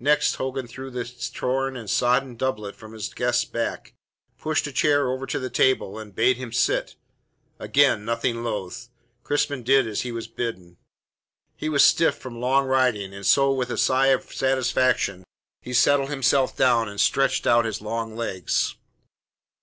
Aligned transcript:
Next 0.00 0.34
Hogan 0.34 0.66
drew 0.66 0.90
the 0.90 1.02
torn 1.32 1.78
and 1.78 1.88
sodden 1.88 2.36
doublet 2.36 2.76
from 2.76 2.92
his 2.92 3.08
guest's 3.14 3.46
back, 3.46 3.94
pushed 4.38 4.66
a 4.66 4.70
chair 4.70 5.08
over 5.08 5.24
to 5.24 5.38
the 5.38 5.48
table, 5.48 5.98
and 5.98 6.14
bade 6.14 6.36
him 6.36 6.52
sit. 6.52 6.94
Again, 7.58 8.04
nothing 8.04 8.44
loath, 8.44 8.90
Crispin 9.22 9.62
did 9.62 9.86
as 9.86 10.02
he 10.02 10.12
was 10.12 10.28
bidden. 10.28 10.76
He 11.56 11.70
was 11.70 11.82
stiff 11.82 12.18
from 12.18 12.38
long 12.38 12.66
riding, 12.66 13.14
and 13.14 13.24
so 13.24 13.50
with 13.50 13.70
a 13.70 13.78
sigh 13.78 14.08
of 14.08 14.30
satisfaction 14.34 15.24
he 15.62 15.72
settled 15.72 16.10
himself 16.10 16.54
down 16.54 16.86
and 16.86 17.00
stretched 17.00 17.46
out 17.46 17.64
his 17.64 17.80
long 17.80 18.14
legs. 18.14 18.74